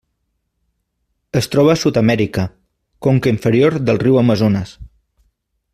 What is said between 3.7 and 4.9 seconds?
del riu Amazones.